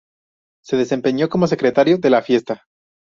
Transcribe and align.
Se 0.63 0.77
desempeñó 0.77 1.29
como 1.29 1.45
secretario 1.45 1.99
de 1.99 2.09
la 2.09 2.23
fiesta. 2.23 2.63